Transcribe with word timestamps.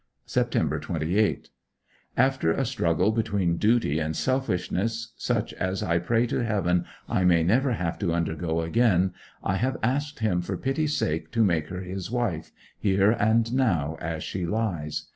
Sept. 0.25 0.81
28. 0.81 1.51
After 2.17 2.51
a 2.51 2.65
struggle 2.65 3.11
between 3.11 3.57
duty 3.57 3.99
and 3.99 4.15
selfishness, 4.15 5.13
such 5.15 5.53
as 5.53 5.83
I 5.83 5.99
pray 5.99 6.25
to 6.25 6.43
Heaven 6.43 6.85
I 7.07 7.23
may 7.23 7.43
never 7.43 7.73
have 7.73 7.99
to 7.99 8.11
undergo 8.11 8.61
again, 8.61 9.13
I 9.43 9.57
have 9.57 9.77
asked 9.83 10.17
him 10.17 10.41
for 10.41 10.57
pity's 10.57 10.97
sake 10.97 11.29
to 11.33 11.43
make 11.45 11.67
her 11.67 11.81
his 11.81 12.09
wife, 12.09 12.51
here 12.79 13.11
and 13.11 13.53
now, 13.53 13.95
as 14.01 14.23
she 14.23 14.43
lies. 14.43 15.05